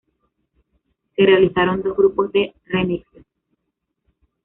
[1.15, 3.23] Se realizaron dos grupos de remixes.